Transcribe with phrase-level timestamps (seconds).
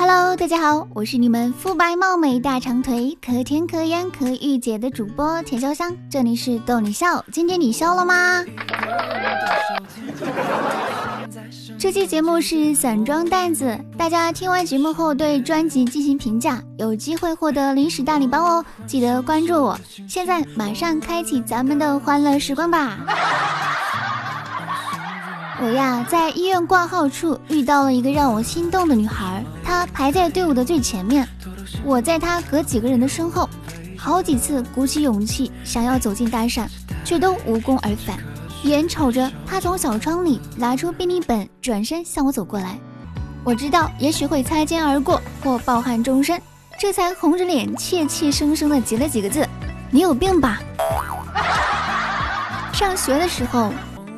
[0.00, 7.22] Hello，大家好，我是你们肤白貌美、大长腿、可甜可盐可御姐的主播田潇香，这里是逗你笑。
[7.30, 8.42] 今天你笑了吗？
[11.78, 18.64] 这期节目是散装袋子，大家听完节目后对专辑进行评价，有机会获得零食大礼包哦！
[18.86, 19.78] 记得关注我。
[20.08, 22.96] 现在马上开启咱们的欢乐时光吧。
[25.62, 31.28] 我呀，在医院挂号处遇到了一个让我心动的女孩，她排在队伍的最前面，
[31.84, 33.46] 我在她隔几个人的身后，
[33.94, 36.66] 好几次鼓起勇气想要走近搭讪，
[37.04, 38.18] 却都无功而返。
[38.62, 42.78] 眼瞅着她从小窗里拿出病历本，转身向我走过来，
[43.44, 46.40] 我知道也许会擦肩而过或抱憾终身，
[46.78, 49.46] 这才红着脸怯怯生生的挤了几个字
[49.92, 50.58] ：“你有病吧？”
[52.72, 53.70] 上学的时候。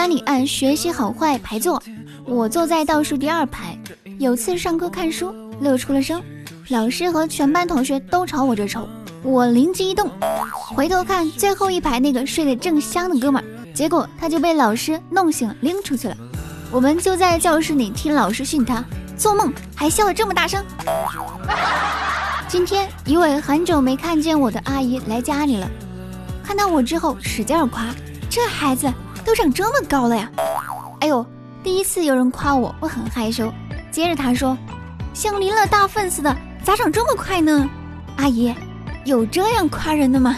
[0.00, 1.82] 班里按学习好坏排座，
[2.24, 3.78] 我坐在倒数第二排。
[4.18, 6.22] 有次上课看书，乐出了声，
[6.70, 8.88] 老师和全班同学都朝我这瞅。
[9.22, 10.10] 我灵机一动，
[10.74, 16.16] 回头看最后一排那个睡得正香的哥们儿，结果他就被老师弄醒拎出去了。
[16.70, 18.82] 我们就在教室里听老师训他，
[19.18, 20.64] 做梦还笑得这么大声。
[22.48, 25.70] 今天一位很久没看见我的阿姨来家里了，
[26.42, 27.94] 看到我之后使劲夸
[28.30, 28.90] 这孩子。
[29.24, 30.30] 都长这么高了呀！
[31.00, 31.24] 哎呦，
[31.62, 33.52] 第一次有人夸我，我很害羞。
[33.90, 34.56] 接着他说
[35.12, 37.68] ：“像淋了大粪似的，咋长这么快呢？”
[38.16, 38.54] 阿姨，
[39.04, 40.34] 有这样夸人的吗？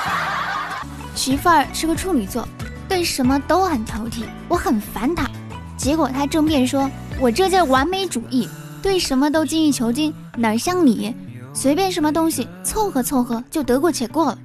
[1.14, 2.46] 媳妇儿是个处女座，
[2.88, 5.28] 对什么都很挑剔，我很烦她。
[5.76, 8.48] 结果她争辩说：“我这叫完美主义，
[8.82, 11.14] 对什么都精益求精，哪像你，
[11.52, 14.38] 随便什么东西凑合凑合就得过且过了。”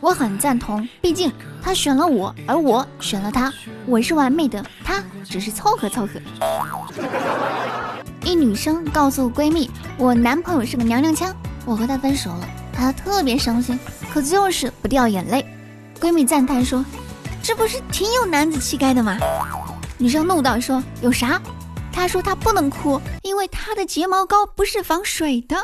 [0.00, 3.52] 我很赞同，毕竟他选了我，而我选了他，
[3.84, 6.20] 我是完美的，他只是凑合凑合。
[8.24, 13.78] 一女生告诉闺蜜，我男朋友是个娘娘腔，我和他分手了，她特别伤心，
[14.12, 15.44] 可就是不掉眼泪。
[15.98, 16.84] 闺蜜赞叹说
[17.42, 19.18] ：“这不是挺有男子气概的吗？”
[19.98, 21.40] 女生怒道说：“有啥？”
[21.92, 25.56] 她说她不能哭，因为她的睫毛膏不是防水的。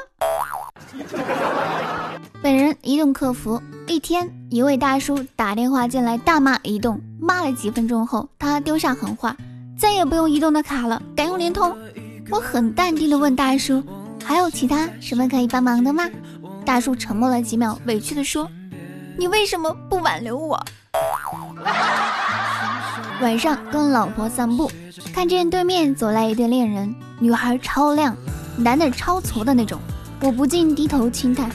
[2.44, 3.58] 本人移动客服。
[3.86, 9.34] 一天，一位大叔打电话进来，大骂移动，骂了几分钟后，他丢下狠话
[9.78, 11.74] ：“再也不用移动的卡了，改用联通。”
[12.28, 13.82] 我很淡定的问大叔
[14.22, 16.04] ：“还有其他什么可以帮忙的吗？”
[16.66, 18.46] 大叔沉默了几秒，委屈的说
[19.16, 20.62] ：“你为什么不挽留我？”
[23.22, 24.70] 晚上跟老婆散步，
[25.14, 28.14] 看见对面走来一对恋人，女孩超靓，
[28.58, 29.80] 男的超矬的那种，
[30.20, 31.50] 我不禁低头轻叹：“。”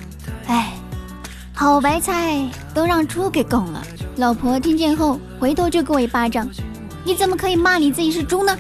[1.60, 2.40] 好白菜
[2.74, 3.84] 都让猪给拱了。
[4.16, 6.48] 老婆听见后回头就给我一巴掌，
[7.04, 8.58] 你怎么可以骂你自己是猪呢？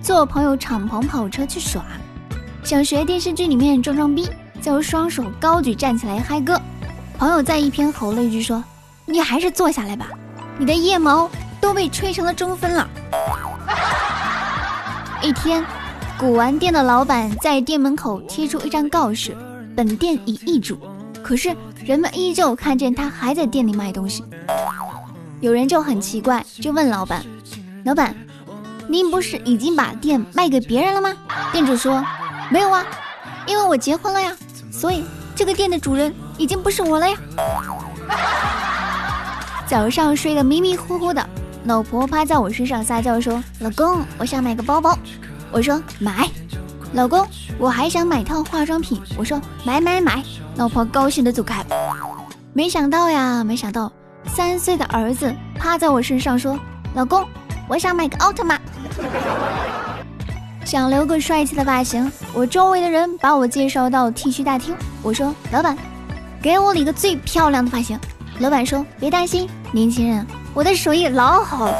[0.00, 1.82] 坐朋友敞篷跑车去耍，
[2.62, 4.30] 想学电视剧里面装装逼，
[4.62, 6.56] 就双手高举站起来嗨歌。
[7.18, 8.62] 朋友在一边吼了一句说
[9.06, 10.06] ：“你还是坐下来吧，
[10.56, 11.28] 你的腋毛
[11.60, 12.88] 都被吹成了中分了。”
[15.20, 15.66] 一天，
[16.16, 19.36] 古玩店的老板在店门口贴出一张告示。
[19.76, 20.78] 本店已易主，
[21.22, 21.54] 可是
[21.84, 24.24] 人们依旧看见他还在店里卖东西。
[25.40, 27.22] 有人就很奇怪，就问老板
[27.84, 28.16] ：“老板，
[28.88, 31.12] 您不是已经把店卖给别人了吗？”
[31.52, 32.02] 店主说
[32.50, 32.86] ：“没有啊，
[33.46, 34.34] 因为我结婚了呀，
[34.72, 35.04] 所以
[35.34, 37.14] 这个店的主人已经不是我了呀。”
[39.68, 41.28] 早上睡得迷迷糊糊的，
[41.66, 44.98] 老婆趴在我身上撒娇说：“老公，我想买个包包。”
[45.52, 46.26] 我说：“买。”
[46.96, 48.98] 老公，我还想买套化妆品。
[49.18, 50.24] 我说买买买，
[50.56, 51.62] 老婆高兴的走开。
[52.54, 53.92] 没想到呀，没想到，
[54.28, 56.58] 三岁的儿子趴在我身上说
[56.96, 57.22] ：“老公，
[57.68, 58.58] 我想买个奥特曼，
[60.64, 64.74] 想留个帅气的发型。”我周围的人把我介绍到剃须大厅。
[65.02, 65.76] 我说：“老板，
[66.40, 68.00] 给我理个最漂亮的发型。”
[68.40, 71.76] 老板说：“别担心，年轻人，我的手艺老好了。”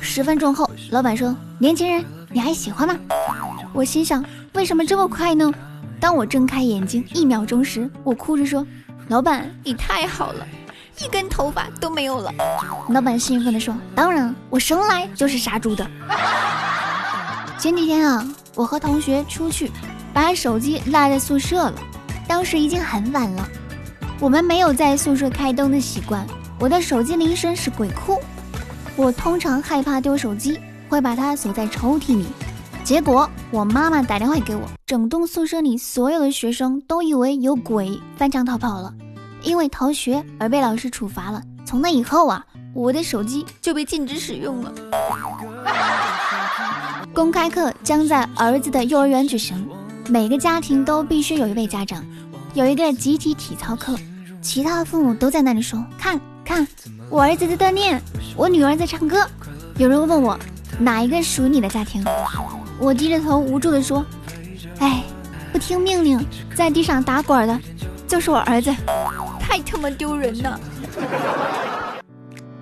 [0.00, 2.96] 十分钟后，老板说：“年轻人，你还喜欢吗？”
[3.74, 5.52] 我心想，为什么这么快呢？
[5.98, 8.64] 当我睁开眼睛一秒钟时，我哭着说
[9.08, 10.46] ：“老板，你太好了，
[11.00, 12.32] 一根头发都没有了。”
[12.90, 15.84] 老板兴奋地说：“当然，我生来就是杀猪的。
[17.58, 18.24] ”前几天啊，
[18.54, 19.72] 我和同学出去，
[20.12, 21.74] 把手机落在宿舍了。
[22.28, 23.48] 当时已经很晚了，
[24.20, 26.24] 我们没有在宿舍开灯的习惯。
[26.60, 28.20] 我的手机铃声是鬼哭。
[28.94, 32.26] 我通常害怕丢手机，会把它锁在抽屉里。
[32.84, 38.92] 结果我妈妈打电话给我，整栋宿舍里所有的学生都以为有鬼翻墙逃跑了，
[39.42, 41.40] 因为逃学而被老师处罚了。
[41.64, 42.44] 从那以后啊，
[42.74, 44.70] 我的手机就被禁止使用了。
[47.14, 49.66] 公开课将在儿子的幼儿园举行，
[50.10, 52.04] 每个家庭都必须有一位家长。
[52.52, 53.96] 有一个集体体操课，
[54.42, 56.68] 其他的父母都在那里说：“看看，
[57.08, 57.98] 我儿子在锻炼，
[58.36, 59.26] 我女儿在唱歌。”
[59.78, 60.38] 有人问我
[60.78, 62.04] 哪一个属于你的家庭？
[62.78, 64.04] 我低着头无助地说
[64.80, 65.02] ：“哎，
[65.52, 66.24] 不听命令，
[66.54, 67.60] 在地上打滚的，
[68.06, 68.74] 就是我儿子，
[69.40, 70.60] 太他妈丢人了。”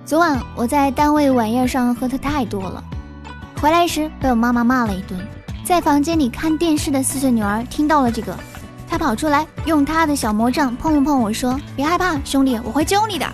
[0.05, 2.83] 昨晚我在单位晚宴上喝的太多了，
[3.59, 5.19] 回来时被我妈妈骂了一顿。
[5.63, 8.37] 在房间里看电视的四岁女儿听到了这个。
[8.87, 13.25] 她跑出来，用他的小魔杖碰了碰我说：“别害怕，兄弟，我会救你的。”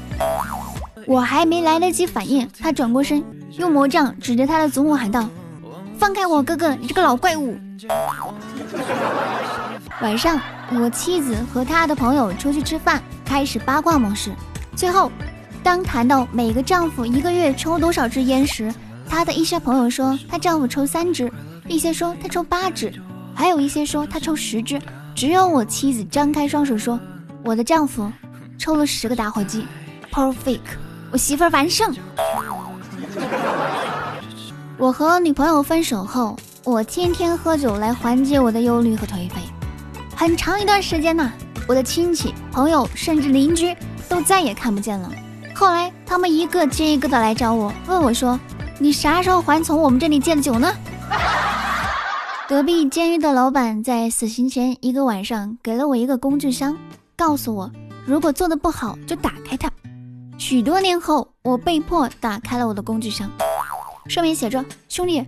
[1.06, 3.22] 我还没来得及反应，他转过身，
[3.58, 5.28] 用魔杖指着他的祖母喊道
[6.00, 7.60] ：“放开我哥哥，你这个老怪物！”
[10.02, 10.40] 晚上，
[10.72, 14.32] 我妻子和她的朋友出去吃饭，开始八卦模式。
[14.78, 15.12] 最后，
[15.62, 18.74] 当谈到每个丈夫一个月抽多少支烟时，
[19.10, 21.30] 她的一些朋友说她丈夫抽三支，
[21.68, 22.94] 一些说他抽八支，
[23.36, 24.82] 还有一些说他抽十支。
[25.14, 26.98] 只有我妻子张开双手说
[27.44, 28.10] ：“我的丈夫
[28.58, 29.68] 抽了十个打火机
[30.14, 30.60] ，perfect，
[31.12, 31.94] 我媳妇儿完胜。”
[34.80, 39.42] 我和女朋友分手后，我天天喝酒来缓解我的忧虑和颓废。
[40.16, 41.30] 很长一段时间呢，
[41.68, 43.76] 我的亲戚、朋友甚至邻居
[44.08, 45.12] 都再也看不见了。
[45.54, 48.40] 后来，他们一个接一个的来找我，问我说
[48.80, 50.74] ：“你啥时候还从我们这里借酒呢？”
[52.48, 56.78] 隔壁监狱的老板在死刑前一个晚上给了我一个工具箱，
[57.18, 57.70] 告诉我
[58.06, 59.70] 如果做的不好就打开它。
[60.38, 63.30] 许多年后，我被迫打开了我的工具箱，
[64.10, 65.24] 上面写着：“兄弟，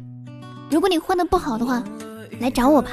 [0.71, 1.83] 如果你混的不好的话，
[2.39, 2.89] 来找我吧。”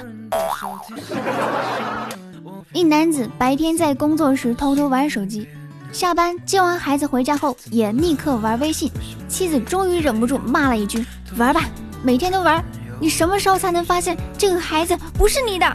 [2.75, 5.49] 一男子白天在工作时偷偷玩手机，
[5.90, 8.93] 下班接完孩子回家后也立刻玩微信。
[9.29, 11.02] 妻子终于忍不住骂了一句
[11.38, 11.62] ：“玩吧，
[12.02, 12.62] 每天都玩。”
[13.00, 15.67] 你什么时候才能发现这个孩子不是你的？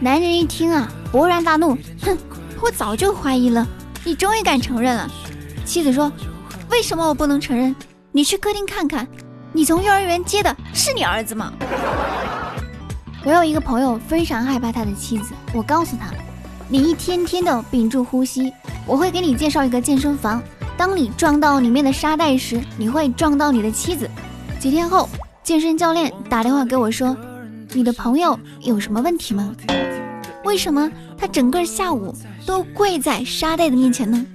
[0.00, 2.16] 男人一听啊，勃然大怒，哼，
[2.62, 3.66] 我早就怀疑了，
[4.02, 5.10] 你终于敢承认了。
[5.66, 6.10] 妻子说
[6.70, 7.74] ：“为什么我不能承认？
[8.16, 9.06] 你去客厅看看，
[9.52, 11.52] 你从幼儿园接的是你儿子吗？”
[13.26, 16.06] 我有一个朋友非常害怕他的妻子，我告诉他
[16.66, 18.50] ：“你一天天的屏住呼吸，
[18.86, 20.42] 我会给你介绍一个健身房。
[20.78, 24.08] 当你撞到里面的沙袋时，你会撞到你的妻子。”
[24.58, 25.06] 几天后。
[25.42, 27.14] 健身教练打电话给我说
[27.72, 29.54] ：“你的朋友有什么问题吗？
[30.42, 32.12] 为什么他整个下午
[32.44, 34.26] 都跪在沙袋的面前呢？”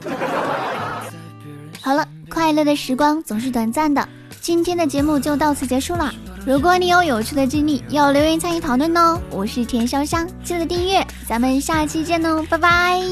[1.80, 2.04] 好了，
[2.48, 4.08] 快乐的时光总是短暂的，
[4.40, 6.10] 今天的节目就到此结束了。
[6.46, 9.20] 如果你有有趣的经历，要留言参与讨论哦。
[9.30, 13.02] 我是田潇湘，记得订阅，咱们下期见哦，拜拜。